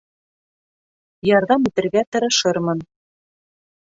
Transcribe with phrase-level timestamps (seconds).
[1.29, 2.81] Ярҙам итергә тырышырмын.